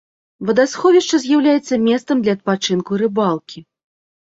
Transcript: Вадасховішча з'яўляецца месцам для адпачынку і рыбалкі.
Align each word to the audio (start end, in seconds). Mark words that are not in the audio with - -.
Вадасховішча 0.47 1.21
з'яўляецца 1.27 1.81
месцам 1.85 2.17
для 2.27 2.31
адпачынку 2.41 2.91
і 3.01 3.05
рыбалкі. 3.07 3.59